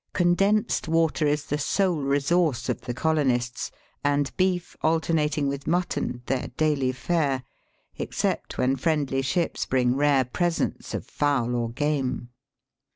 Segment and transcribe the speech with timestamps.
[0.13, 3.69] Condensed water is the sole resource of the colonists,
[4.03, 7.43] and beef alter nating with mutton their daily fare,
[7.99, 12.29] except when friendly ships bring rare presents of fowl or game.